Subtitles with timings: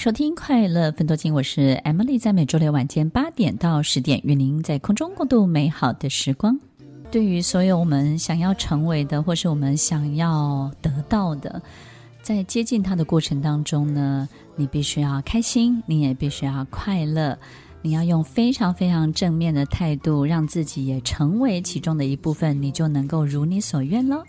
[0.00, 6.58] 收听《快乐分多金》，我是 Emily，在每周六晚间八点到十点，与您在空中共度美好的时光。
[7.10, 11.60] 对于所有我们想要成为的，或是我们想要得到的，
[12.22, 17.38] 在接近它的过程当中呢，你必须要开心，你也必须要快乐，
[17.82, 24.24] 你要用非常非常正面的态度，让自己也成为其中的一部分，你就能够如你所愿了。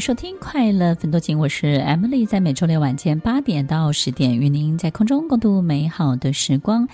[0.00, 6.86] 收听《快乐芬多精》，我是 Emily，在每周六晚间八点到十点，与您在空中共度美好的时光。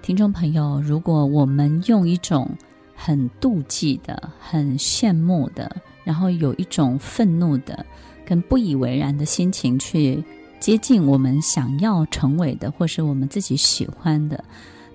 [0.00, 2.48] 听众朋友，如果我们用一种
[2.94, 7.84] 很妒忌的、很羡慕的，然后有一种愤怒的、
[8.24, 10.22] 跟不以为然的心情去
[10.60, 14.42] 接近我们想要成为的，或是我们自己喜欢的，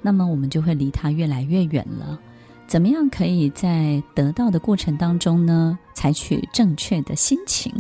[0.02, 2.18] 那么我们就会离它越来越远了。
[2.67, 7.72] 怎么样可以在得到的过程当中呢，采取正确的心情？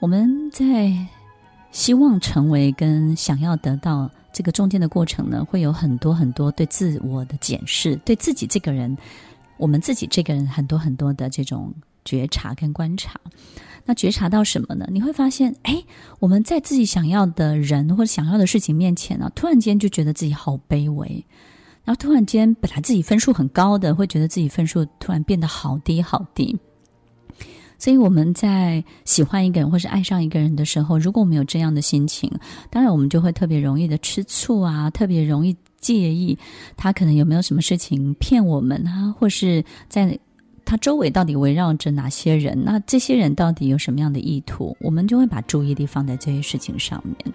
[0.00, 0.92] 我们在
[1.72, 8.96] 希望成为跟想要得到这个中间的过程呢，会有很多很多对自我的检视，对自己这个人，
[9.56, 13.18] 我们自己这个人很多很多的这种觉察跟观察。
[13.84, 14.86] 那觉察到什么呢？
[14.90, 15.82] 你会发现，哎，
[16.20, 21.24] 我们在自己想要的人或者想要的事情面前呢，突然间就觉得自己好卑微。
[21.84, 26.58] 然后突然间，本来自己分数很高的，会觉得自己分数突然变得好低好低。
[27.76, 32.30] 所以我们在喜欢一个人或是爱上一个人的时候，如果我们有这样的心情，
[32.70, 36.38] 当然我们就会特别容易的吃醋啊，特别容易介意
[36.76, 40.18] 他可能有没有什么事情骗我们啊，或是在
[40.64, 42.58] 他周围到底围绕着哪些人？
[42.64, 44.74] 那这些人到底有什么样的意图？
[44.80, 47.34] 我们就会把注意力放在这些事情上面，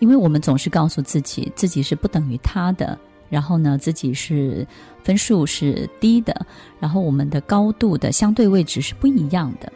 [0.00, 2.98] 因为我们总是告诉自己，自己是不等于他的。
[3.32, 4.66] 然后呢，自己是
[5.02, 6.44] 分数是低的，
[6.78, 9.72] 然后我们的高度的相对位置是不一样的。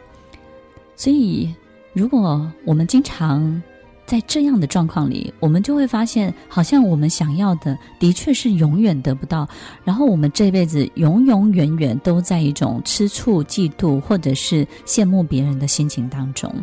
[0.95, 1.51] 所以，
[1.91, 3.59] 如果我们经常
[4.05, 9.49] 在这样的状况里，我们就会发现，好像我们想要的的确是永远得不到，
[9.83, 16.53] 然后我们这辈子永永远远都在一种吃醋、嫉妒或者是羡慕别人的心情当中。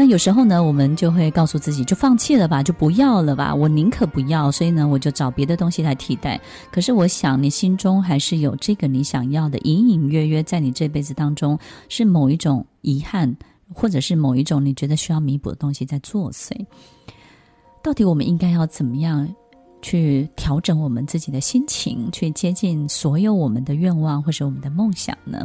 [0.00, 3.52] 那有时候呢，我们就会告诉自己，就放弃了吧，就不要了吧。
[3.52, 6.40] 我宁可不要，所以呢，我就找别的东西来替代。
[6.70, 13.36] 可是我想，你心中还是有这个你想要的，隐隐约约在你这辈子当中是某一种遗憾，
[13.74, 16.52] 或者是某一种你觉得需要弥补的东西在作祟。
[17.82, 19.28] 到底我们应该要怎么样
[19.82, 25.44] 去调整我们自己的心情，去接近所有我们的愿望或者我们的梦想呢？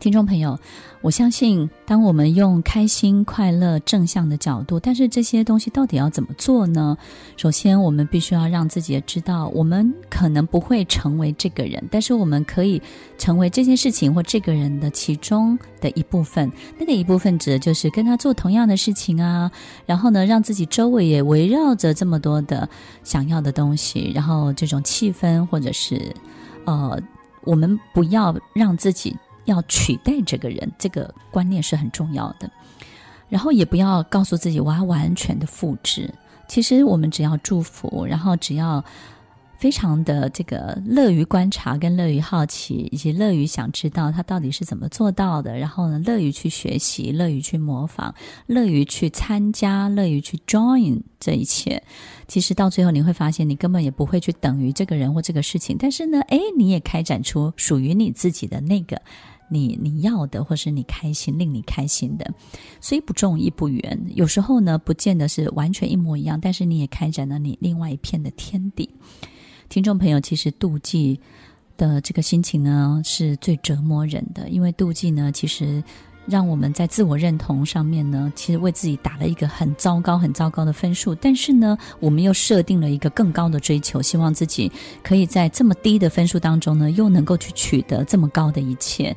[0.00, 0.56] 听众朋友，
[1.00, 6.96] 我相信，当我们用开心、快乐、正向的角度，但是这些东西到底要怎么做呢？
[7.36, 12.80] 首先，我们必须要让自己知道，我们可能不会成为这个人，但是我们可以
[13.18, 16.48] 成为这件事情或这个人的其中的一部分。
[16.78, 19.50] 那个一部分指的就是跟他做同样的事情啊，
[19.84, 22.68] 然后呢，让自己周围也围绕着这么多的
[23.02, 26.14] 想要的东西，然后这种气氛，或者是
[26.66, 26.96] 呃，
[27.42, 29.16] 我们不要让自己。
[29.48, 32.50] 要取代这个人，这个观念是很重要的。
[33.28, 36.12] 然后也不要告诉自己我要完全的复制。
[36.46, 38.82] 其实我们只要祝福，然后只要
[39.58, 45.58] 非常的这个乐于观察，跟乐于好奇，以及乐于想知道他到底是怎么做到的。
[45.58, 48.14] 然后呢，乐于去学习，乐于去模仿，
[48.46, 51.82] 乐于去参加，乐于去 join 这一切。
[52.26, 55.76] 其实到最后你会发现，你根本也不会去等于这个人或这个事情。
[55.78, 59.02] 但是呢，诶，你也开展出属于你自己的那个。
[59.48, 62.34] 你你要的，或是你开心、令你开心的，
[62.80, 64.00] 虽不中亦不远。
[64.14, 68.90] 有时候呢，不见得是完全一模一样，但是你也开展了你另外一片的天地。
[69.68, 71.20] 听众朋友，其实妒忌
[71.76, 75.82] 的这个心情呢，是最折磨人的，因为妒忌呢，其实
[76.28, 81.14] 让我们在自我认同上面呢，其实为自己打了一个很糟糕、很糟糕的分数。
[81.14, 84.70] 但是呢，我们又设定了一个更高的追求，希望自己
[85.02, 89.16] 可以在这么低的分数当中呢，又能够去取得这么高的一切。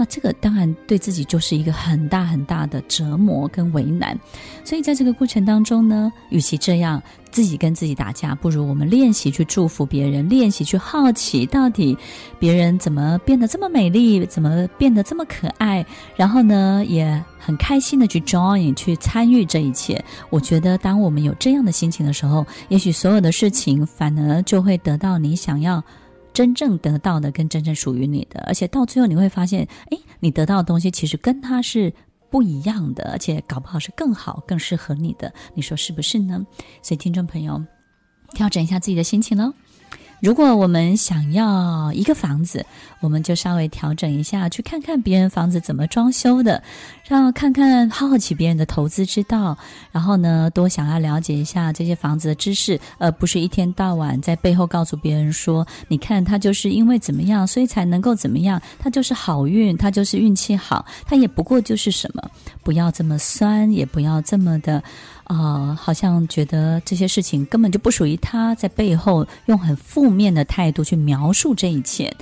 [0.00, 4.18] 那这个当然对自己就是一个很大很大的折磨跟为难，
[4.64, 11.94] 所以在这个过程当中呢，与其这样自己跟自己打架，不如我们练习去祝福别人，练习去好奇到底
[12.38, 15.84] 别人怎么变得这么美丽，怎么变得这么可爱，
[16.16, 20.02] 然后呢，也很开心的去 join 去参与这一切。
[20.30, 25.84] 我觉得当我们有这样的心情的时候，也许所有的事情反而就会得到你想要。
[26.32, 31.92] 真正得到的跟真正属于你的，而且到最后你会发现，哎，你得到的东西其实跟他是
[32.30, 36.46] 不一样的，而且搞不好是更好、更适合你的，你说是不是呢？
[36.82, 37.62] 所以听众朋友，
[38.34, 39.52] 调整一下自己的心情喽。
[40.20, 42.64] 如果我们想要一个房子，
[43.00, 46.62] 我们就稍微调整一下，去看看别人房子怎么装修的，
[47.08, 49.56] 然后看看好奇别人的投资之道，
[49.90, 62.30] 然后呢，多想要了解一下这些房子的知识，而不是一天到晚在背后告诉别人说，你看他就是因为怎么样，所以才能够怎么样，他就是好运，他就是运气好，他也不过就是什么，
[62.62, 64.82] 不要这么酸，也不要这么的。
[65.32, 72.12] 啊、好像觉得这些事情根本就不属于他，在背后用很负面的态度去描述这一切。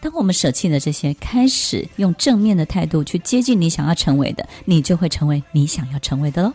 [0.00, 6.54] 当我们舍弃了这些，开始用正面的态度去接近你想要成为的，你就会成为你想要成为的喽。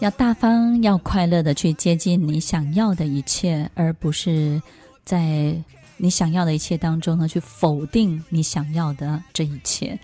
[0.00, 4.60] 要大方，要快乐的去接近你想要的一切，而不是
[5.02, 5.56] 在
[5.96, 9.98] 你想要的一切当中呢，去否定你想要的这一切。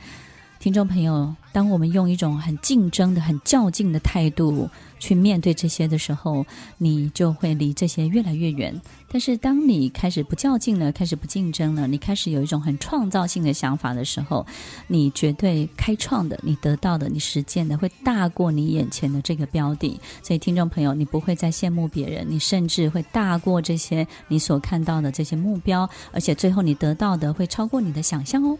[0.58, 4.68] 听众朋友，当我们用一种很竞争的、很较劲的态度
[4.98, 6.44] 去面对这些的时候，
[6.78, 8.74] 你就会离这些越来越远。
[9.08, 14.44] 但是，当你开始不较劲了，开始不竞争了，你开始有一种很创造性的想法的时候，
[14.88, 20.00] 你绝对开创的、你得到的、你实践的，会大过你眼前的这个标的。
[20.24, 28.58] 所以，听众朋友，你不会再羡慕别人，你甚至会大过这些你所看到的这些目标，而且最后你得到的会超过你的想象哦。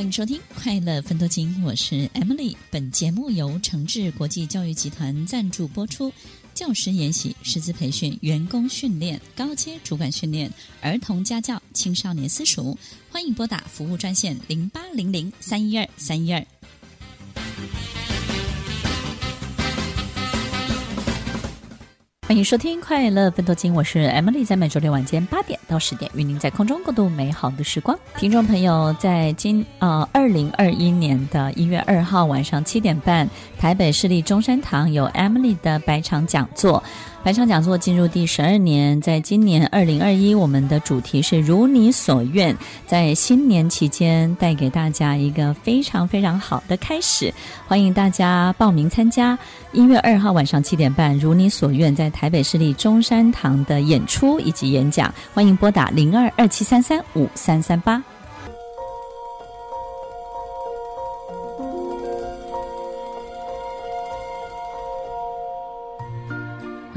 [0.00, 2.56] 欢迎收听《快乐分多金》，我是 Emily。
[2.70, 6.10] 本节目由诚志国际教育集团赞助播出。
[6.54, 10.50] 教师研习、师资培训、员工训练、高阶主管训练、
[10.80, 12.74] 儿童家教、青少年私塾，
[13.10, 16.42] 欢迎拨打服务专线零八零零三一二三一二。
[22.30, 27.98] 欢迎收听《快乐奋斗金》，我是 Emily，在每周六晚间八点到十点，与您在空中共度美好的时光。
[28.18, 33.28] 听众朋友，在今呃二零二一年的一月二号晚上七点半，
[33.58, 36.80] 台北市立中山堂有 Emily 的百场讲座。
[37.22, 42.56] 百场讲座进入第十二年，在今年二零二一，我们的主题是如你所愿，
[42.86, 47.32] 在新年期间带给大家一个非常非常好的开始，
[47.68, 49.38] 欢迎大家报名参加。
[49.70, 58.02] 一月二号晚上七点半，如你所愿，在台北市立中山堂的演出以及演讲，欢迎拨打零二二七三三五三三八。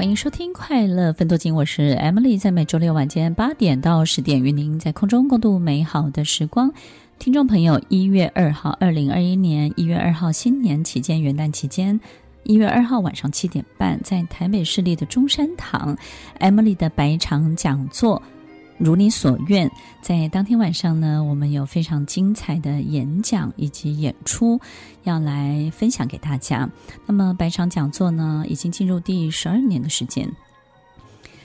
[0.04, 6.70] 欢迎收听《快乐分多金》，我是 Emily，在每周六晚间八点到十点，与您在空中共度美好的时光。
[7.18, 11.98] 听众朋友，一月二号，二零二一年一月二号新年期间，元旦期间，
[12.42, 15.96] 一月二号晚上七点半，在台北市立的中山堂
[16.38, 18.22] ，Emily 的白场讲座。
[18.84, 19.70] 如你所愿，
[20.02, 24.60] 在当天晚上呢，我们有非常精彩的演讲以及演出
[25.04, 26.68] 要来分享给大家。
[27.06, 30.30] 那么，百场讲座呢，已经进入第十二年的时间。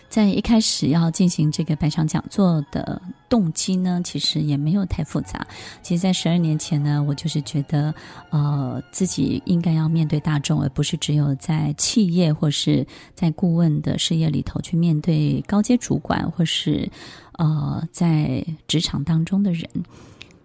[0.09, 2.99] 在一开始要进行这个百场讲座的
[3.29, 5.45] 动机呢，其实也没有太复杂。
[5.83, 7.93] 其实，在十二年前呢，我就是觉得，
[8.31, 16.89] 呃，自己应该要面对大众，而不是只有在企业或是在顾问的事业里头去面对高阶主管或是
[17.37, 19.69] 呃在职场当中的人。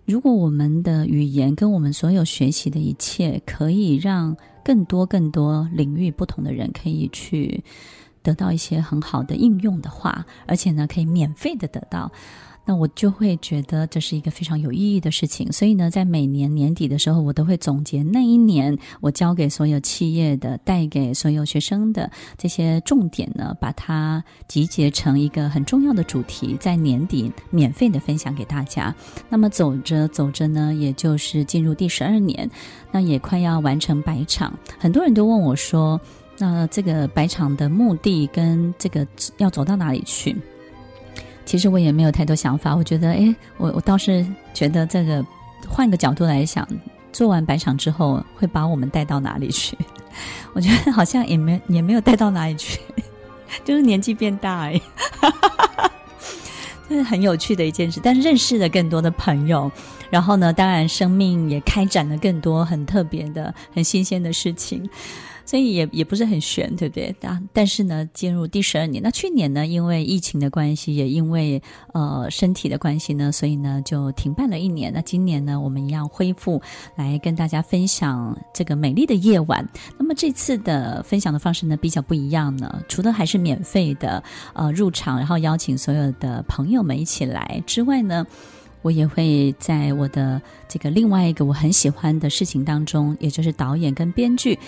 [0.04, 7.64] 如果我们的语言跟我们所有学习的一切，可以让更多更多领域不同的人可以去。
[8.24, 12.10] 得到一些很好的应用的话，而且呢，可以免费的得到，
[12.64, 15.52] 那我就会觉得这是一个非常有意义的事情。
[15.52, 28.94] 所以呢，在每年年底的时候，我都会总结那一年我教给所有企业的、带给所有学生的这些重点呢，把它集结成一个很重要的主题，在年底免费的分享给大家。
[29.28, 32.50] 那么走着走着呢，也就是进入第十二年，
[32.90, 34.58] 那也快要完成百场。
[34.78, 36.00] 很多人都问我说，
[36.38, 40.36] 那这个白场的目的跟这个要走到哪里去？
[41.44, 42.74] 其实我也没有太多想法。
[42.74, 45.24] 我觉得，诶，我我倒是觉得这个
[45.68, 46.66] 换个角度来想，
[47.12, 49.76] 做完白场之后会把我们带到哪里去？
[50.54, 52.80] 我觉得好像也没也没有带到哪里去，
[53.64, 54.82] 就是年纪变大而已。
[56.88, 59.70] 这是很有趣的一件事，但是认识了更多的朋友，
[60.10, 64.88] 然后呢，当然生命也开展了更多很特别的、很新鲜的事情。
[65.46, 67.14] 所以也也不是很悬，对不对？
[67.20, 74.92] 但但是呢，进入第十二年，那去年呢，因为疫情的关系，也因为呃身体的关系呢，所以呢就停办了一年。
[74.92, 76.60] 那今年呢，我们一样恢复
[76.96, 79.68] 来跟大家分享这个美丽的夜晚。
[79.98, 84.22] 那么这次的分享的方式呢，比较不一样呢，除了还是免费的
[84.54, 88.26] 呃入场，然后邀请所有的朋友们一起来之外呢，
[88.82, 94.58] 我也会在我的这个另外一个我很喜欢的事情当中，也就是导演跟编剧。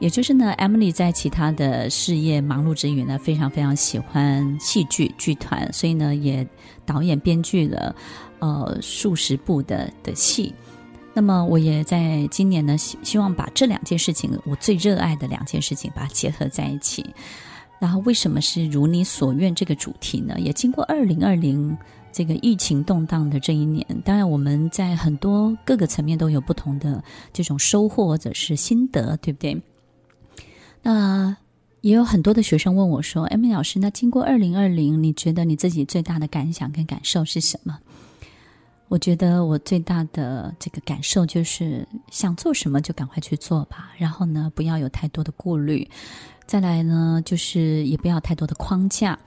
[0.00, 6.46] 也就是呢，Emily 在其他的事业忙碌之余呢，非常非常喜欢戏剧剧团，所以呢，也
[6.84, 7.94] 导演编剧了
[8.40, 10.52] 呃数十部的的戏。
[11.14, 17.06] 那么，我也在今年呢，希希望把这两件事情，我最热爱的两件事情，把它结合在一起。
[17.78, 20.34] 然后，为什么是如你所愿这个主题呢？
[20.40, 21.76] 也经过二零二零
[22.12, 29.62] 这个疫情动荡的这一年，当然我们在很多各个层面都有不同的这种收获或者是心得，对不对？
[30.84, 31.34] 那
[31.80, 37.78] 也有很多的学生问我说：“M 老师，那经过二零二零，你觉得你自己最大的感想跟感受是什么？”
[38.88, 45.88] 我觉得我最大的这个感受就是想做什么就赶快去做吧，然后呢，不要有太多的顾虑，
[46.46, 49.18] 再来呢，就是也不要太多的框架。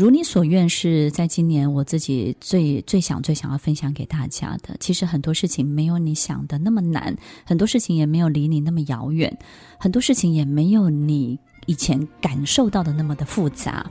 [0.00, 4.74] 如你所愿是在今年我自己最最想最想要分享给大家的。
[4.80, 7.14] 其实很多事情没有你想的那么难，
[7.44, 9.30] 很多事情也没有离你那么遥远，
[9.78, 13.84] 很多事情也没有你以前感受到的那么的复杂。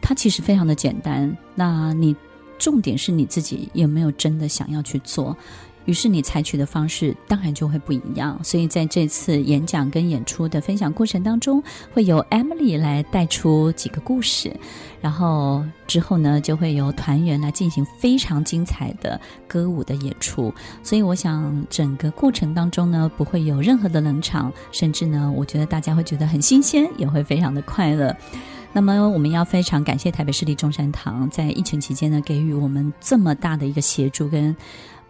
[0.00, 1.36] 它其实非常的简单。
[1.54, 2.16] 那你
[2.58, 5.36] 重点是你自己有没有真的想要去做？
[5.84, 8.38] 于是你采取的方式当然就会不一样。
[8.42, 11.62] 所以在这次演讲跟演出的分享过程当中，
[11.92, 14.54] 会由 Emily 来带出几个故事。
[15.00, 20.52] 然后之后呢，就会由团员来进行非常精彩的歌舞的演出。
[20.82, 28.16] 所以我想，整个过程当中呢，不会有任何的冷场，甚至呢，我觉得大家会觉得很新鲜，也会非常的快乐。
[28.72, 34.56] 那么，我们要非常感谢台北市立中山堂在疫情期间呢，给予我们这么大的一个协助跟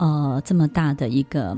[0.05, 1.57] 呃这么大的一个。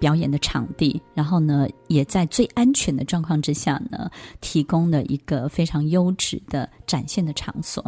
[0.00, 4.10] 表演的场地，然后呢，也在最安全的状况之下呢，
[4.42, 7.82] 提供了一个非常优质的展现的场所。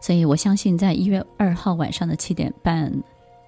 [0.00, 2.92] 所以我相信，在一月二号晚上的七点半，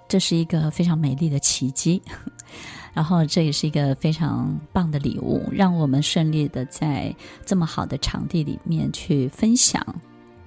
[0.06, 2.00] 这是一个非常美丽的奇迹。
[2.94, 7.12] 然后，这也是一个非常棒的礼物，让我们顺利的在
[7.44, 9.84] 这么好的场地里面去分享。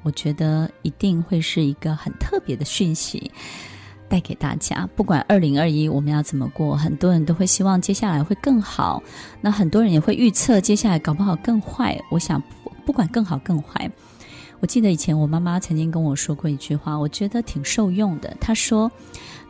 [0.03, 3.29] 我觉得一定会是一个很特别的讯息。
[4.11, 9.01] 带给大家，不管二零二一我们要怎么过，很多人都会希望接下来会更好。
[9.39, 11.97] 那很多人也会预测接下来搞不好更坏。
[12.11, 12.43] 我想，
[12.85, 13.89] 不管更好更坏，
[14.59, 18.35] 我记得以前我妈妈曾经跟我说过一句话，我觉得挺受用的。
[18.41, 18.91] 她说：“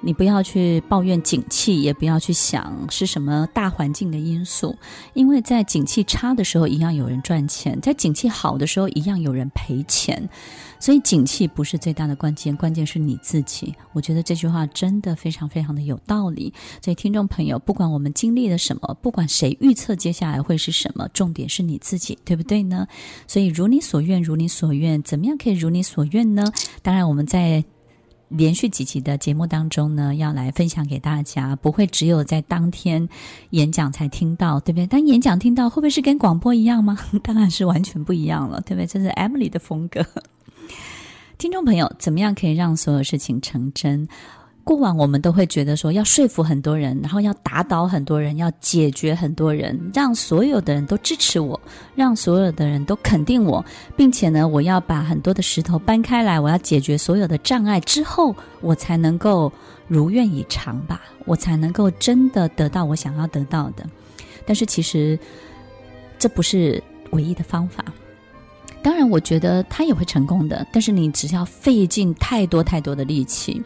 [0.02, 4.76] 你不要去抱怨景气，也不要去想是什么大环境的因素，
[5.14, 10.30] 因为在景气差的时候，一样有人赚钱；在景气好的时候，一样有人赔钱。”
[10.82, 13.72] 所以，景气不是最大的关键，关键是你自己。
[13.94, 16.52] 我觉得这句话真的非常非常的有道理。
[16.84, 22.88] 所以，听众朋友，不管我们经历了什么，不管谁预测接下来会是什么，重点是你自己，对不对呢？
[23.28, 26.52] 所以，如你所愿，如你所愿，怎么样可以如你所愿呢？
[26.82, 27.64] 当然，我们在
[28.32, 33.08] 连续几集的节目当中呢，要来分享给大家，不会只有在当天
[33.50, 34.88] 演讲才听到，对不对？
[34.88, 36.98] 当演讲听到，会不会是跟广播一样吗？
[37.22, 38.88] 当然是完全不一样了，对不对？
[38.88, 40.06] 这是 Emily 的风格。
[41.38, 44.08] 听众朋友，怎么样可以让所有事情成真？
[44.64, 51.60] 过往我们都会觉得说要说服很多人，然后要打倒很多人，要解决很多人，让所有的人都支持我，
[51.96, 53.66] 让所有的人都肯定我，
[53.96, 59.52] 并且呢，我要把很多的石头搬开来，我要解决所有的障碍之后，我才能够
[59.88, 63.84] 如愿以偿吧，我才能够真的得到我想要得到的。
[64.46, 65.18] 但是其实
[66.20, 67.84] 这不是唯一的方法。
[68.84, 73.62] 当然，我觉得他也会成功的，但是你只要费尽太多太多的力气。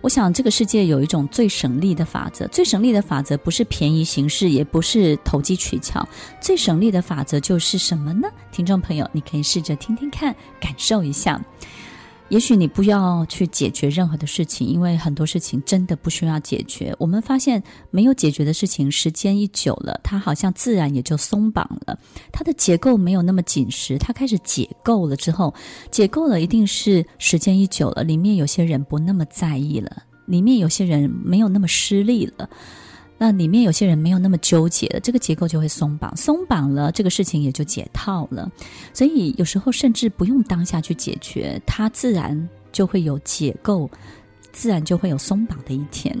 [0.00, 6.06] 我想，这个世界有一种最省力的法则，最省力的法则不是便宜行事，也不是投机取巧，
[6.40, 8.28] 最省力的法则就是什么呢？
[8.50, 11.40] 听众朋友，你可以试着听听看，感受一下。
[12.30, 16.94] 也许你不要去解决任何的事情，因为很多事情真的不需要解决。
[16.98, 17.60] 我们发现，
[17.90, 21.98] 没有解决的事情，时间一久了，它好像自然也就松绑了。
[22.32, 25.52] 它的结构没有那么紧实，它开始解构了之后，
[25.90, 30.04] 解构了一定是时间一久了，里面有些人不那么在意了。
[30.26, 32.48] 里面有些人没有那么失利了。
[33.22, 38.50] 那里面有些人没有那么纠结了，这个结构就会松绑，松绑了，这个事情也就解套了。
[38.94, 43.90] 所以有时候甚至不用当下去解决，它自然就会有结构，
[44.52, 46.16] 自然就会有松绑的一天。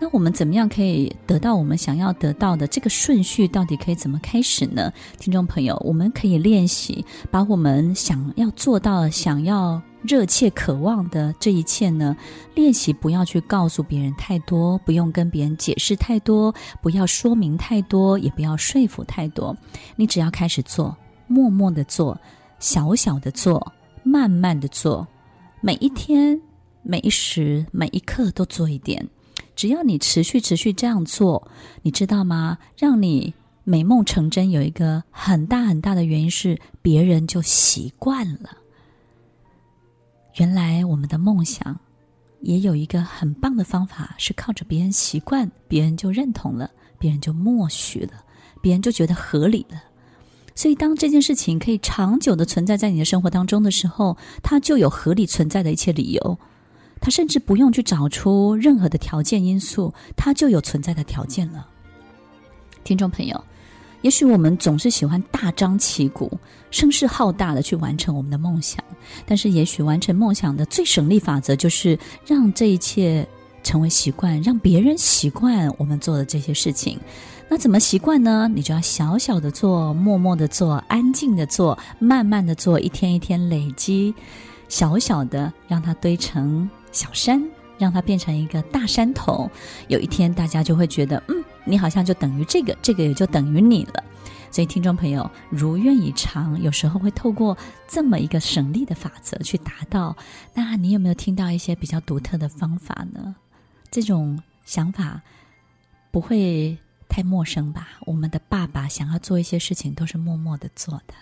[0.00, 3.46] 那我们怎么样可以得到我们想要得到的这个顺序？
[3.46, 4.92] 到底可以怎么开始呢？
[5.20, 9.80] 听众朋友，我们可以练习把我们想要做到、想要。
[10.02, 12.16] 热切渴望的这一切呢，
[12.54, 19.56] 练习不要去告诉别人太多，不用跟别人解释太多，不要说明太多，也不要说服太多。
[19.94, 20.96] 你只要开始做，
[21.28, 22.20] 默默的做，
[22.58, 25.06] 小小的做，慢慢的做，
[25.60, 26.40] 每一天、
[26.82, 29.08] 每一时、每一刻都做一点。
[29.54, 31.46] 只要你持续、持续这样做，
[31.82, 32.58] 你知道吗？
[32.76, 33.32] 让你
[33.62, 38.50] 美梦成真有一个很大很大的原因是，别人就习惯了。
[40.36, 41.78] 原来我们的梦想
[42.40, 48.24] 也有一个很棒的方法，是靠着别人习惯，别人就认同了，别人就默许了，
[48.60, 49.82] 别人就觉得合理了。
[50.54, 56.38] 所以，当这件事情可以长久的存在在你的生活当中的时候，它就有合理存在的一切理由。
[57.00, 61.68] 它甚至不用去找出任何的条件因素，它就有存在的条件了。
[62.84, 63.44] 听众朋友。
[64.02, 66.30] 也许我们总是喜欢大张旗鼓、
[66.70, 68.84] 声势浩大的去完成我们的梦想，
[69.24, 73.26] 但是也许完成梦想的最省力法则就是让这一切
[73.62, 76.98] 成为习惯，让别人习惯我们做的这些事情。
[77.48, 78.50] 那怎么习惯呢？
[78.54, 84.14] 你就要小小的做，默默的做，安静的做，慢慢的做，一天一天累积，
[84.68, 87.42] 小小的让它堆成小山。
[87.78, 89.50] 让它变成一个大山头，
[89.88, 94.04] 有一天大家就会觉得，嗯，你好像就等于这个，这个也就等于你了。
[94.50, 97.56] 所以，听众朋友，如愿以偿，有时候会透过
[97.88, 100.14] 这么一个省力的法则去达到。
[100.52, 103.34] 那你有没有听到一些比较独特的方法呢？
[103.90, 105.22] 这种想法
[106.10, 106.76] 不会
[107.08, 107.88] 太陌生吧？
[108.04, 111.14] 我们的爸爸想要做一些事情，都是默默的做的；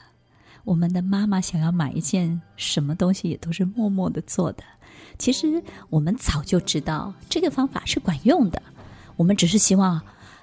[0.65, 4.65] 我们的妈妈想要买一件什么东西，也都是默默的做的。
[5.19, 8.61] 其实我们早就知道这个方法是管用的，
[9.15, 10.01] 我们只是希望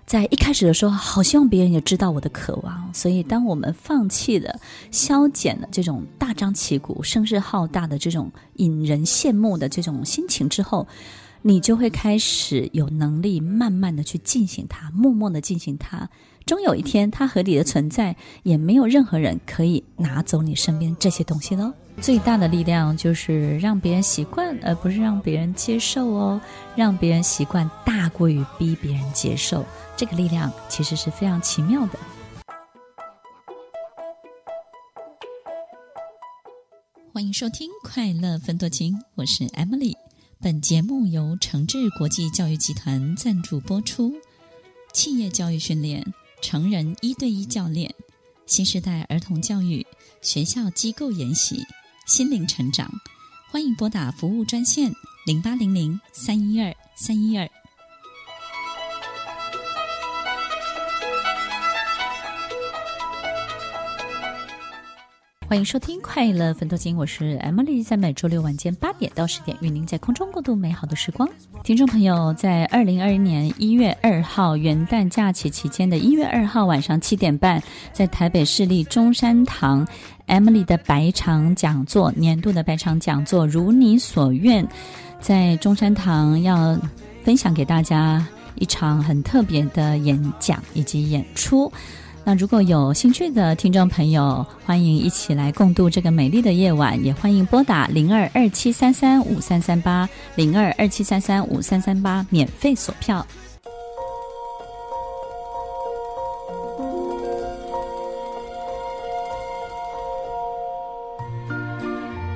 [0.07, 2.89] 在一开始的时候，好希望别人也知道我的渴望。
[2.93, 4.57] 所以，当我们放弃了、
[4.89, 10.87] 消减了这种大张旗鼓、声势浩大的这种引人羡慕的这种心情之后，
[11.41, 16.09] 你就会开始有能力慢慢的去进行它，默默的进行它。
[16.45, 21.73] 终有一天，它和你的存在，也没有任何人可以拿走你身边这些东西喽。
[21.99, 26.39] 最大的力量就是让别人习惯，而不是让别人接受哦。
[26.77, 29.65] 让别人习惯大过于逼别人接受，
[29.97, 31.97] 这个力量其实是非常奇妙的。
[37.11, 39.95] 欢迎收听《快乐分多金》，我是 Emily。
[40.39, 44.13] 本节目由诚志国际教育集团赞助播出。
[44.93, 46.05] 企业教育训练、
[46.43, 47.91] 成人一对一教练、
[48.45, 49.83] 新时代儿童教育、
[50.21, 51.65] 学校机构研习。
[52.05, 52.89] 心灵成长，
[53.49, 54.93] 欢迎拨打服务专线
[55.25, 57.49] 零八零零三一二三一二。
[65.49, 71.27] 欢迎收听《快乐分多金》，我是 Emily，在每周六晚间八点到十点，与您在空中共度美好的时光。
[71.63, 79.87] 听众朋友，在二零二一年一月二号元旦假期期间的一月二号晚上七点半，在台北市立中山堂。
[80.27, 84.67] Emily 的百场讲座，年度的百场讲座，如你所愿，
[85.21, 86.77] 在中山堂要
[87.23, 91.71] 分享给大家一场很特别的演讲以及演出。
[92.27, 103.25] 那如果有兴趣的听众朋友，欢迎一起来共度这个美丽的夜晚，也欢迎拨打零二二七三三五三三八零二二七三三五三三八免费索票。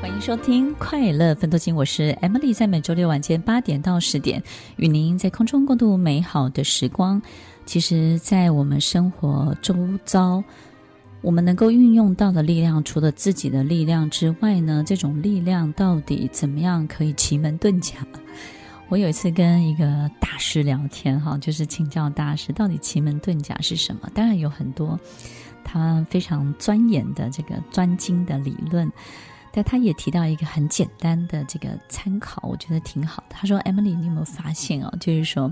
[0.01, 4.41] 欢迎收听快乐分多金，我是 Emily，在每周六晚间八点到十点，
[4.77, 7.21] 与您在空中共度美好的时光。
[7.71, 10.43] 其实，在我们生活周遭，
[11.21, 18.05] 我们能够运用到的力量，除了自己的力量之外呢，这种力量到底怎么样可以奇门遁甲？
[18.89, 24.09] 我有一次跟一个大师聊天，哈，就是请教大师，到底奇门遁甲是什么？
[24.13, 24.99] 当然有很多
[25.63, 28.91] 他非常钻研的这个专精的理论。
[29.51, 33.35] 但他也提到一个很简单的这个参考，我觉得挺好的。
[33.35, 34.91] 他说：“Emily，你有没有发现哦？
[34.99, 35.51] 就是说，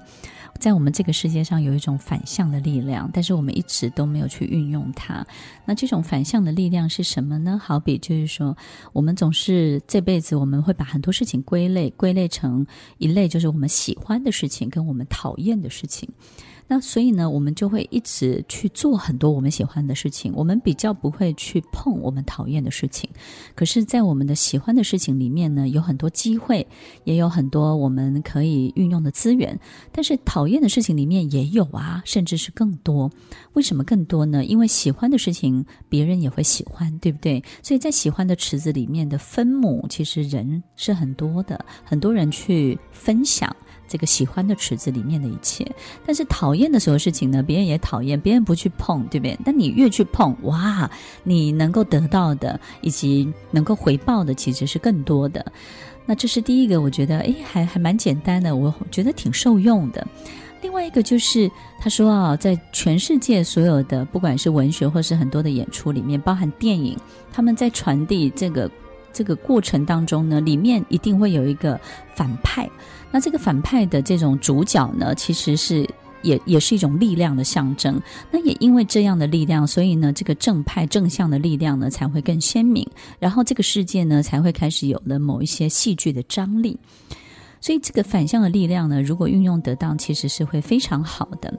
[0.60, 5.26] 在我们这个世界上有一种反向的力量，但是我们一直都没有去运用它。
[5.66, 7.60] 那这种反向的力量是什么呢？
[7.62, 8.56] 好比就是说，
[8.94, 12.66] 我们总是这辈子我们会把很多事情归类，归类成
[13.00, 16.10] 一类，就是我们喜欢的事情跟我们讨厌的事情。”
[16.71, 23.10] 那所以呢，我们就会一直去做很多我们喜欢的事情，我们比较不会去碰我们讨厌的事情。
[23.55, 26.65] 可是，在我们的喜欢的事情里面呢，有很多机会，
[27.05, 29.60] 也有很多我们可以运用的资源。
[29.91, 33.12] 但是，讨厌的事情里面也有啊，甚至是更多。
[33.53, 34.45] 为什么更多呢？
[34.45, 37.43] 因为喜欢的事情，别人也会喜欢，对不对？
[37.63, 43.53] 所以在喜欢的池子里面的分母，其实人是很多的，很多人去分享。
[43.89, 45.69] 这个喜欢的池子里面的一切，
[46.06, 49.38] 但是讨厌的所有事情呢，别人也讨厌，别人不去碰，对不对？
[49.43, 50.89] 但你越去碰，哇，
[51.23, 55.43] 你能够得到的以及能够回报的，其实是更多的。
[56.06, 60.08] 那这是第一个，我觉得，诶，还还蛮简单的，我觉得挺受用的。
[60.62, 61.49] 另外一个就是，
[61.80, 66.97] 他说啊，在全世界所有的，不管是文学或是很多的演出里面，包含电影，
[67.32, 68.69] 他们在传递这个
[69.12, 71.80] 这个过程当中呢，里面一定会有一个
[72.15, 72.69] 反派。
[73.12, 75.88] 那这个反派的这种主角呢，其实是
[76.22, 78.00] 也也是一种力量的象征。
[78.30, 86.78] 那也因为这样的力量，所以呢，这个正派正向的力量呢才会更鲜明，然后这个世界呢才会开始有了某一些戏剧的张力。
[87.62, 91.54] 所以这个反向的力量呢，如果运用得当，其实是会非常好的。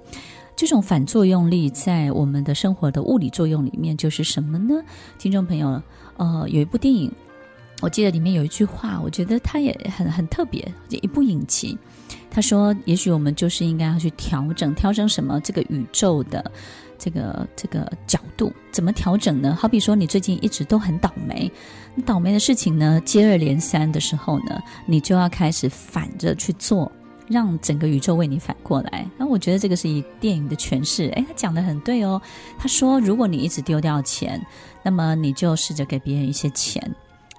[0.56, 4.74] 这种反作用力在我们的生活的物理作用里面就是什么呢？
[5.18, 5.82] 听众朋友，
[6.16, 7.10] 呃，有一部电影。
[7.80, 11.76] 我记得里面有一句话，我觉得它也很很特别，一部影集。
[12.32, 15.40] 他说：“也许我们就是应该要去调整，调整什么？
[15.40, 16.52] 这个宇宙的
[16.96, 19.56] 这个这个角度怎么调整呢？
[19.60, 21.50] 好比说，你最近一直都很倒霉，
[22.06, 26.90] 倒霉的事情呢接二连三的时候呢，你就要开始反着去做，
[27.26, 29.04] 让整个宇宙为你反过来。
[29.18, 32.22] 那我觉得这个是以电影的诠释，诶，他讲得很对哦。
[32.60, 34.40] 他说，如果你一直丢掉钱，
[34.84, 36.80] 那么你就试着给别人一些钱。”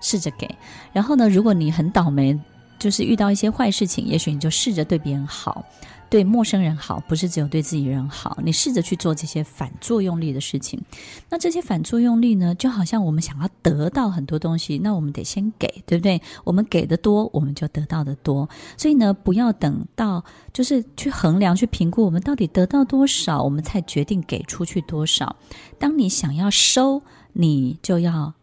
[0.02, 0.50] 试着给，
[0.92, 2.38] 然后呢，如果你很倒霉，
[2.78, 5.64] 就是遇到一些坏事情，也许你就试着对别人好，
[6.10, 8.40] 对陌生人好，不是只有对自己人好。
[8.44, 10.82] 你试着去做这些反作用力的事情。
[11.30, 16.20] 那这些反作用力呢，就好像我们想要得到很多东西，那我们得先给，对不对？
[16.44, 18.50] 我们给的多，我们就得到的多。
[18.76, 25.36] 所以呢，不要等到就是去衡量、去评估我们到底得到多少，我们才决定给出去多少。
[25.78, 28.34] 当你想要收，你就要。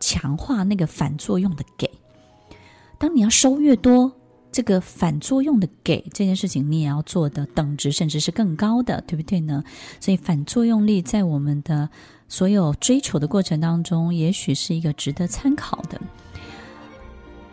[0.00, 1.88] 强化那个反作用的给，
[2.98, 4.10] 当你要收越多，
[4.50, 9.62] 这个反作用的给这件事情，你也要做的等值，甚至是更高的，对不对呢？
[10.00, 11.88] 所以反作用力在我们的
[12.26, 16.00] 所有追求的过程当中，也许是一个值得参考的。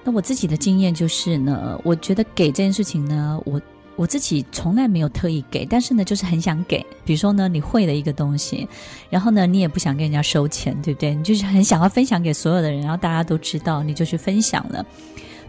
[0.04, 3.62] 那我自己的经验就是呢，我觉得给这件事情呢，我。
[3.98, 6.78] 我自己从来没有特意给，但是呢，就是很想给。
[7.04, 8.66] 比如说呢，你会了一个东西，
[9.10, 11.14] 然后呢，你也不想跟人家收钱，对不对？
[11.14, 14.86] 你就是很想要分享给所有的人，然后大家都知道，你就去分享了。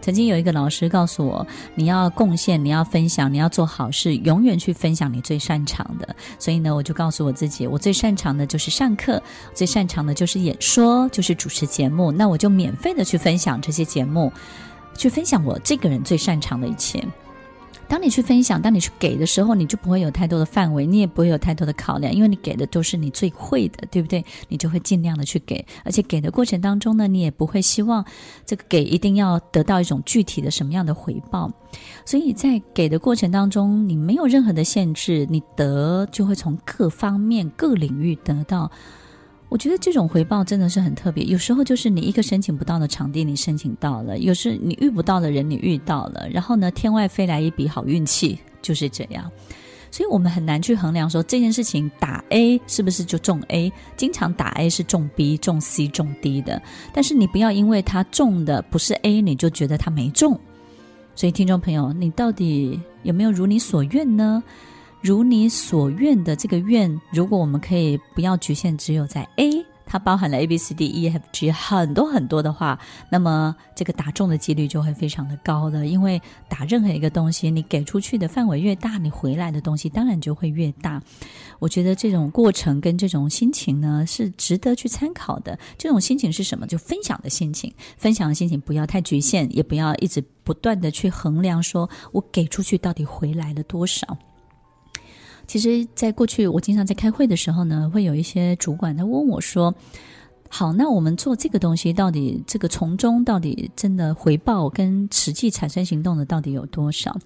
[0.01, 6.15] 曾经有一个老师告诉我，你要贡献，你要分享，你要做好事，永远去分享你最擅长的。
[6.39, 9.21] 所以呢，我就告诉我自己，我最擅长的就是上课，
[9.53, 12.13] 最擅长的就是演说，就是主持节目。
[12.13, 14.31] 那我就免费的去分享这些节目，
[14.97, 17.03] 去分享我这个人最擅长的一切。
[17.89, 24.23] 当你去分享，当你去给的时候，你就不会有太多的范围，你也不会有太多的考量，因为你给的都是你最会的，对不对？
[24.47, 28.05] 你就会尽量的去给，而且给的过程当中呢，你也不会希望
[28.45, 31.51] 这个给一定要得到一种具体的什么样的回报，
[32.05, 38.71] 所以在给的过程当中，你没有任何的限制，你得就会从各方面、各领域得到。
[39.49, 41.23] 我觉得这种回报真的是很特别。
[41.23, 46.29] 有时候就是你一个申请不到的场地，你申请到了；有时你遇不到的人，你遇到了。
[46.29, 49.29] 然后呢，天外飞来一笔好运气，就是这样。
[49.91, 53.73] 所以我们很难去衡量说这件事情打 A 是不是就中 A。
[53.97, 56.61] 经常打 A 是中 B、中 C、中 D 的。
[56.93, 60.39] 但是你不要因为他中的不是 A，你就觉得他没中。
[61.15, 64.43] 所以听众朋友，你到底有没有如你所愿呢？
[65.01, 72.77] 如你所愿的这个愿，如果我们可以不要局限只有在 A，它包含了 A B C D E F G 很多很多的话，
[73.09, 75.87] 那么这个打中的几率就会非常的高的。
[75.87, 81.01] 因为打任何一个东西，你给出去的范围越大，你回来的东西当然就会越大。
[81.59, 85.57] 我觉得这种过程跟这种心情呢，是值得去参考的。
[85.77, 86.67] 这种心情是什么？
[86.67, 87.73] 就分享的心情。
[87.97, 94.17] 分享的心情不要太局限，也不要一直不断的去衡量，说我给出去到底回来了多少。
[95.49, 99.73] 其实，在过去我经常在开会的时候呢，会有一些主管他问我说
[100.47, 107.17] ：“好，那我们做这个东西，到底这个从中到底真的回报跟实际产生行动的到底有多少？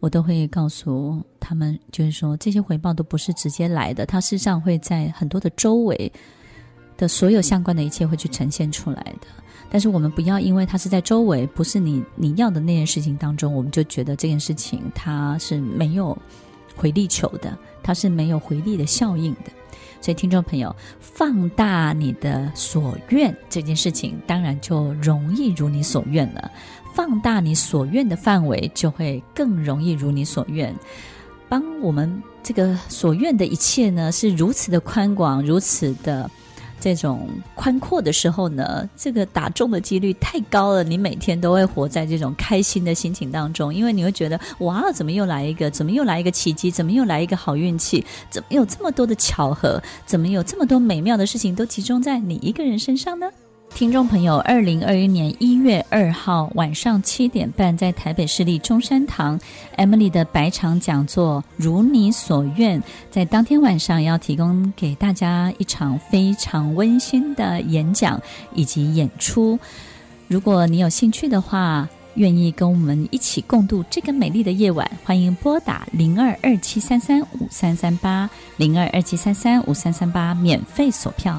[0.00, 6.10] 我都会告诉他们，就是说这些回报都不是直接来的，它事实上会在很多的周围
[6.96, 9.26] 的所有相关的一切会去呈现出来的。
[9.68, 16.16] 但是我们不要因为它是在周围，不是你你要的那件事情当中，我们就觉得这件事情它是没有
[16.76, 19.50] 回力球的，它是没有回力的效应的。
[20.00, 26.50] 所以，听众朋友，放大你的所愿这件事情，当然就容易如你所愿了。
[26.94, 30.72] 放大你所愿的范围，就会更容易如你所愿。
[31.48, 36.30] 帮我们这个所愿的一切呢，是如此的宽广，如此的。
[36.78, 40.84] 这种宽阔的时候呢，这个打中的几率太高了。
[40.84, 45.70] 你每天都会活在这种开心的心情当中，因为你会觉得哇，怎么又来一个？
[45.70, 46.70] 怎么又来一个奇迹？
[46.70, 48.04] 怎么又来一个好运气？
[48.30, 49.82] 怎么有这么多的巧合？
[50.04, 53.28] 怎么有这么多美妙的事情都集中在你一个人身上呢？
[53.74, 59.38] 听众朋友，二零二一年一月二号晚上七点半，在台北市立中山堂
[59.76, 68.18] ，Emily 的百场讲座《如你所愿》，在当天晚上要提供给大家一场非常温馨的演讲
[68.54, 69.58] 以及演出。
[70.26, 81.38] 如果你有兴趣的话，愿意跟我们一起共度这个美丽的夜晚，欢迎拨打零二二七三三五三三八零二二七三三五三三八，免费索票。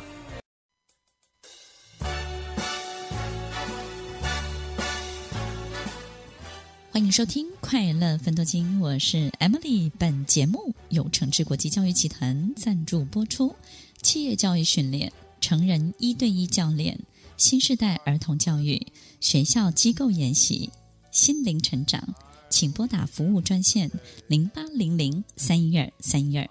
[6.97, 9.91] 欢迎收听《快乐分多金》，我是 Emily。
[9.99, 13.55] 本节目由诚志国际教育集团赞助播出。
[14.01, 16.99] 企业教育训练、成人一对一教练、
[17.37, 18.83] 新时代儿童教育、
[19.19, 20.71] 学校机构研习、
[21.11, 22.03] 心灵成长，
[22.49, 23.91] 请拨打服务专线
[24.25, 26.49] 零八零零三一二三一二。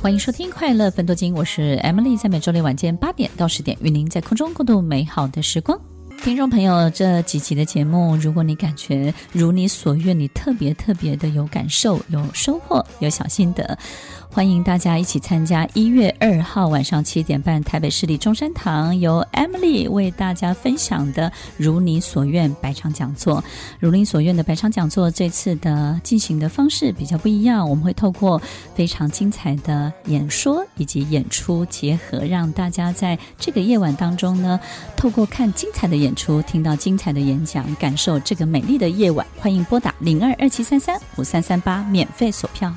[0.00, 5.76] 欢迎收听《快乐分多金》，我是 Emily，在每周六晚间八点到十点，与您在空中共度美好的时光。
[6.22, 13.76] 听众朋友，这几期的节目，如果你感觉如你所愿，你特别特别的有感受、有收获、有小心得。
[14.30, 23.42] 欢迎大家一起参加一月二号晚上七点半台北市立中山堂由 Emily 为大家分享的“如你所愿”百场讲座。
[23.80, 28.40] “如你所愿”的百场讲座这次的进行的方式比较不一样，我们会透过
[28.76, 34.60] 非常精彩的演说以及演出结合，让大家在这个夜晚当中呢，
[34.96, 39.26] 透过看精彩的演出，听到精彩的演讲，感受这个美丽的夜晚。
[39.38, 42.72] 欢迎拨打零二二七三三五三三八免费索票。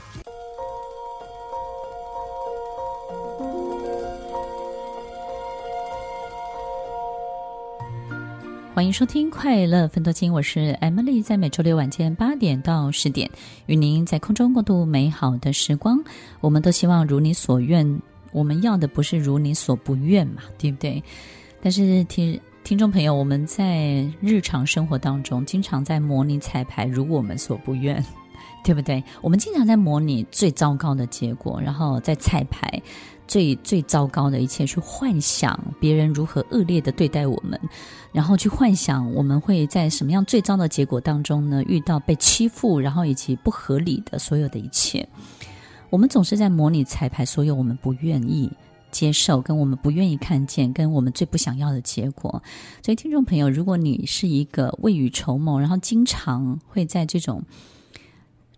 [8.81, 13.29] 欢迎收听《快乐分多金》，我是 Emily，在每周六晚间八点到十点，
[13.67, 16.03] 与您在空中共度美好的时光。
[16.39, 21.03] 我们都希望如你所愿，我们要的不是如你所不愿嘛，对不对？
[21.61, 28.03] 但是听听众朋友，我们在日常生活当中，经常在模拟彩排，如我们所不愿，
[28.63, 29.03] 对不对？
[29.21, 32.81] 我们经常在模拟最糟糕的结果，然后在彩排。
[33.31, 37.57] 最最糟糕的一切，去幻想别人如何恶劣的对待我们，
[38.11, 41.63] 然后去幻想我们会在什么样最糟的结果当中呢？
[41.65, 45.07] 遇到被欺负，然后以及不合理的所有的一切。
[45.89, 48.51] 我们总是在模拟彩排，所有我们不愿意
[48.91, 52.43] 接受、跟我们不愿意看见、跟我们最不想要的结果。
[52.83, 57.41] 所以，听众朋友，如果你是一个未雨绸缪，然后经常会在这种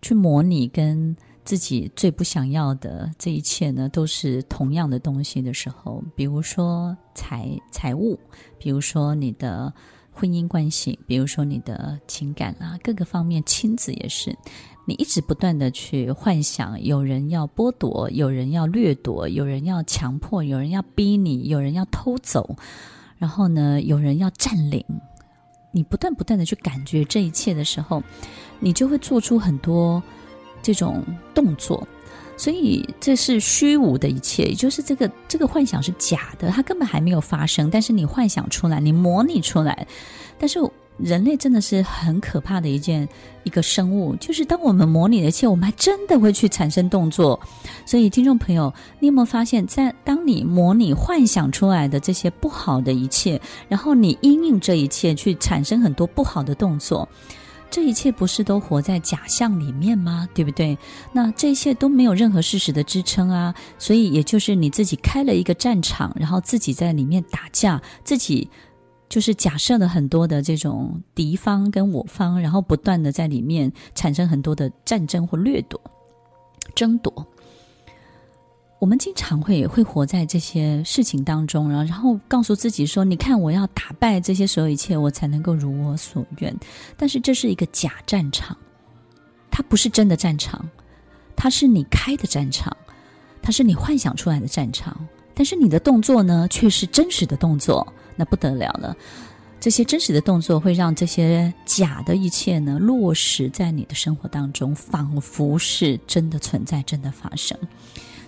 [0.02, 1.16] 去模拟跟。
[1.44, 8.18] 自己最不想要的这一切呢，都是同样的东西的时候，比如说财财务，
[8.58, 9.72] 比如说你的
[10.10, 14.34] 婚姻关系，比如说你的情感啊，各个方面，亲子也是，
[14.86, 22.56] 你一直不断的去幻想，有人要剥夺，有人要掠夺，有人要强迫，有人要逼你，有人要偷走，
[23.18, 24.82] 然后呢，有人要占领，
[25.72, 28.02] 你不断不断的去感觉这一切的时候，
[28.60, 30.02] 你就会做出很多。
[30.64, 31.86] 这种动作，
[32.38, 37.68] 所以这是虚无的一切，也就是这个这个幻想是假的，它根本还没有发生。
[37.68, 39.86] 但是你幻想出来，你模拟出来。
[40.38, 40.58] 但是
[40.96, 43.06] 人类真的是很可怕的一件
[43.42, 47.38] 一个生物，就是当我们模拟的一切，我们还真的会去产生动作。
[47.84, 57.06] 所以听众朋友，你有没有发现，在当你模拟幻想出来的这些不好的一切，然后你因应这一切去产生很多不好的动作？
[57.70, 60.28] 这一切不是都活在假象里面吗？
[60.32, 60.78] 对不对？
[61.12, 63.52] 那这一切都没有任何事实的支撑啊！
[63.78, 68.48] 所以也就是你自己开了一个战场，然后自己在里面打架，自己
[69.08, 75.80] 就是假设了很多的这种敌方跟我方，然后不断的在里面产生很多的战争或掠夺、
[76.76, 77.26] 争夺。
[78.84, 86.54] 我们经常会会活在这些事情当中，然后然后告诉自己说：“你看，我要打败这些所有一切，我才能够如我所愿。”
[86.94, 88.54] 但是这是一个假战场，
[89.50, 90.68] 它不是真的战场，
[91.34, 92.76] 它是你开的战场，
[93.40, 94.94] 它是你幻想出来的战场。
[95.32, 98.94] 但是你的动作呢，却是真实的动作，那不得了了。
[99.58, 107.58] 这些真实的动作会让这些假的一切呢，落实在你的生活当中，仿佛是真的存在，真的发生。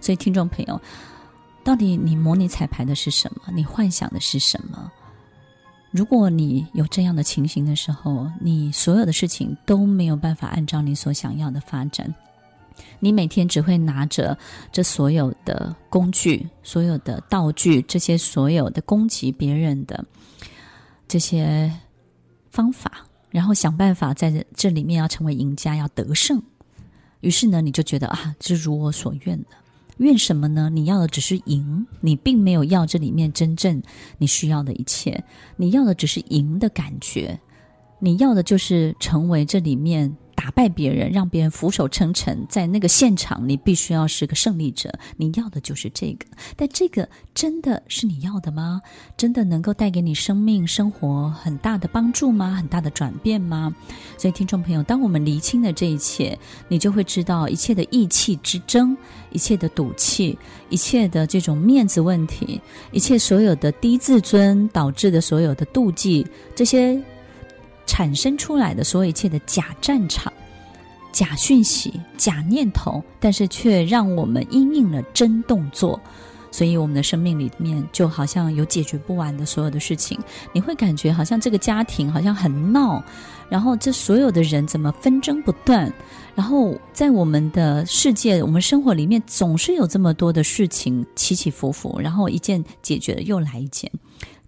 [0.00, 0.80] 所以，听众朋友，
[1.64, 3.52] 到底你模拟彩排的是什么？
[3.52, 4.90] 你幻想的是什么？
[5.90, 12.14] 如果你有这样的情形的时候，你所有的事情都没有办法按照你所想要的发展。
[12.98, 14.36] 你每天只会拿着
[14.70, 20.04] 这所有的工具、所有的道具、这些所有的攻击别人的
[21.08, 21.72] 这些
[22.50, 26.42] 方法，然后想办法在这里面要成为赢家，要得胜。
[27.20, 29.48] 于是呢，你就觉得啊，这如我所愿的。
[29.98, 30.70] 怨什么呢？
[30.70, 33.82] 你要的只是赢，你并没有要这里面真正
[34.18, 35.24] 你需要的一切，
[35.56, 37.40] 你要的只是赢的感觉，
[38.00, 40.16] 你要的就是成为这里面。
[40.46, 44.96] 打败别人，让别人俯首称臣，在那个现场，你必须要是个胜利者。
[45.16, 48.80] 你要的就是这个，但这个真的是你要的吗？
[49.16, 52.54] 真的能够带给你生命、生活很大的帮助吗？
[52.54, 53.74] 很大的转变吗？
[54.16, 58.96] 所以，听众朋友，当我们厘清了这一切，你就会知道一切的意气之争、
[59.32, 62.60] 一切的赌气、一切的这种面子问题、
[62.92, 67.02] 一切所有的低自尊导致的所有的妒忌，这些。
[67.86, 70.32] 产生出来的所有一切的假战场、
[71.12, 75.98] 假讯息、假念头，但是却让我们因应了真动作，
[76.50, 80.18] 所以我们的生命里面就好像有解决不完的所有的事情。
[80.52, 83.02] 你会感觉好像这个家庭好像很闹，
[83.48, 85.90] 然后这所有的人怎么纷争不断，
[86.34, 93.90] 然后在我们的世界、我们生活里面总是有这么多的事情起起伏伏，然后一件解决了又来一件。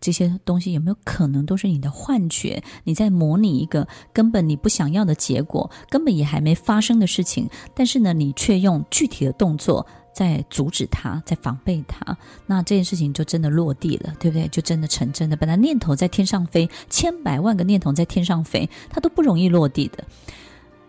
[0.00, 2.62] 这些东西有没有可能都是你的幻觉？
[2.84, 14.48] 你在模拟一个根本你不想要的结果，根本也还没发生的事情，但是呢，你却用具体的动作在阻止它，在防备它，那这件事情就真的落地了，对不对？
[14.48, 15.36] 就真的成真的。
[15.36, 20.04] 本来念头在天上飞，千百万个念头在天上飞，它都不容易落地的。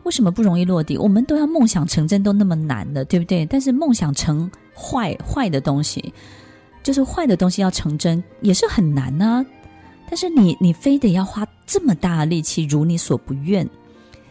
[0.04, 0.98] 为什么不容易落地？
[0.98, 3.46] 我们都要梦想成真，都那么难的，对不对？
[3.46, 6.14] 但是梦想成坏坏的东西。
[6.82, 9.46] 就是坏的东西要成真也是很难呐、啊，
[10.10, 13.68] 但是你你非得要花这么大的力气，如你所不愿，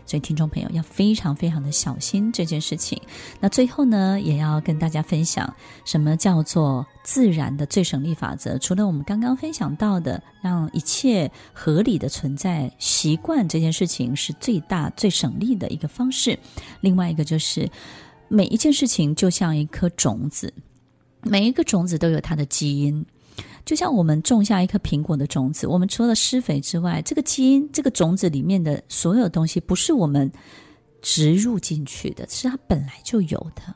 [0.06, 3.00] 所以听众朋友要非常非常的小心这件事情。
[3.38, 8.58] 那最后呢，也要跟大家分享什么叫做自然的最省力法则。
[8.58, 16.37] 除了我们刚刚分享到的，让一切合理的存在习惯这件事情是最大最省力的一个方式，
[16.80, 17.70] 另外一个就是
[18.26, 20.52] 每一件事情就像一颗种子。
[21.22, 23.04] 每一个种子都有它的基因，
[23.64, 30.31] 就像我们种下一颗苹果的种子，我们除了施肥之外，这个基因、这个种子里面的所有东西，不是我们
[31.02, 33.74] 植入进去的，是它本来就有的。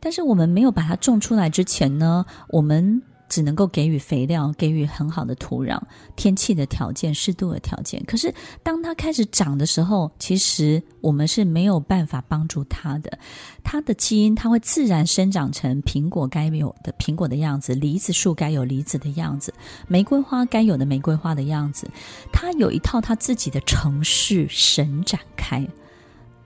[0.00, 3.02] 但是我们没有把它种出来之前呢，我们。
[3.36, 5.78] 只能够给予肥料，给予很好的土壤、
[6.16, 8.02] 天气的条件、适度的条件。
[8.06, 13.18] 可是，当它开始长的时候，其实我们是没有办法帮助它的。
[13.62, 19.52] 它的基因，它会自然生长成苹果该有的苹果的样子，梨子树该有梨子的样子，
[19.86, 21.86] 玫瑰花该有的玫瑰花的样子。
[22.32, 25.62] 它有一套它自己的程式神展开。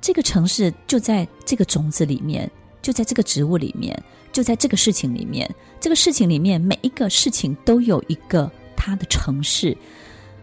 [0.01, 2.51] 这个程式就在这个种子里面，
[2.83, 3.97] 就在这个植物里面。
[4.33, 5.49] 就在这个事情里面，
[5.81, 9.77] 这个事情里面每一个事情都有一个它的程式，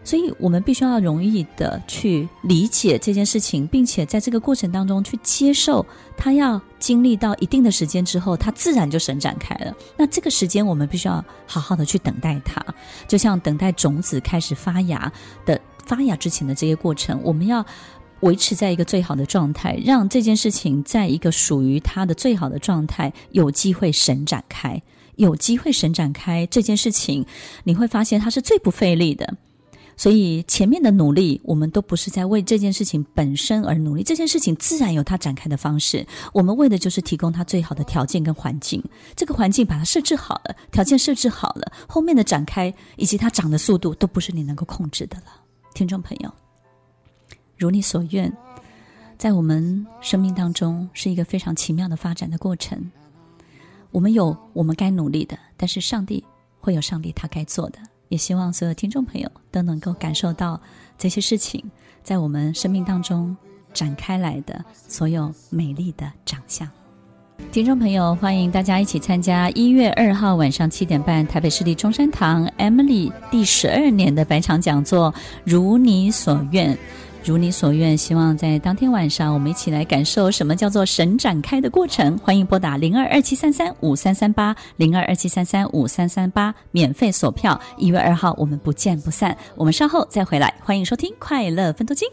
[0.04, 5.84] 所以我们必须要容易的去理解这件事情，并且在这个过程当中去接受
[6.16, 9.74] 它要经历到一定的时间之后，它自然就伸展开了。
[9.96, 12.64] 那这个时间我们必须要好好的去等待它，
[13.06, 15.10] 就像等待种子开始发芽
[15.46, 17.64] 的发芽之前的这些过程，我们要。
[18.20, 24.80] 维持在一个最好的状态，让这件事情在一个属于它的最好的状态，有机会神展开，
[25.16, 27.24] 有机会神展开这件事情，
[27.64, 29.32] 你会发现它是最不费力的。
[29.96, 36.06] 所以前面的努力，我们都不是在为这件事情本身而努力，这件事情自然有它展开的方式。
[36.32, 38.80] 我们为的就是提供它最好的条件跟环境，
[39.16, 45.32] 这个环境把它设置好了，条件设置好了，后面的展开以及它长的速度，都不是你能够控制的了，
[45.74, 46.32] 听众朋友。
[47.58, 48.32] 如你所愿，
[49.18, 52.90] 在我们生命当中是一个非常奇妙的发展的过程。
[53.90, 56.24] 我们有我们该努力的，但是上帝
[56.60, 57.78] 会有上帝他该做的。
[58.10, 60.58] 也希望所有听众朋友都能够感受到
[60.96, 61.62] 这些事情
[62.02, 63.36] 在我们生命当中
[63.74, 66.66] 展开来的所有美丽的长相。
[67.50, 75.12] 听众朋友，欢迎大家一起参加一月二号晚上七点半台北市立中山堂 Emily 第十二年的百场讲座，
[75.44, 76.78] 如你所愿。
[77.24, 82.16] 如你所愿，希望在当天晚上，我们一起来感受什么叫做神展开的过程。
[82.18, 87.60] 欢迎拨打零二二七三三五三三八零二二七三三五三三八，免费索票。
[87.76, 89.36] 一月二号，我们不见不散。
[89.56, 92.08] 我们稍后再回来，欢迎收听《快乐分多金》。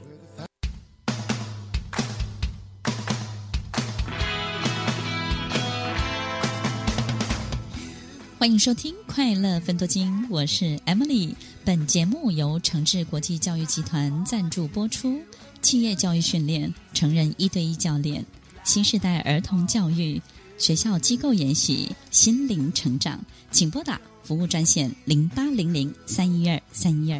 [8.38, 11.34] 欢迎收听《快乐分多金》，我是 Emily。
[11.66, 15.20] 本节目由诚志国际教育集团赞助播出。
[15.64, 18.24] 企业教育训练、成人一对一教练、
[18.64, 20.22] 新时代儿童教育、
[20.60, 27.20] 学校机构研习、心灵成长，请拨打服务专线零八零零三一二三一二。